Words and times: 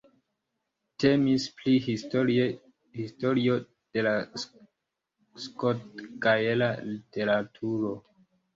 Temis 1.03 1.43
pri 1.59 1.75
historio 1.89 2.47
de 3.97 4.07
la 4.09 4.15
skotgaela 5.45 6.73
literaturo. 6.91 7.97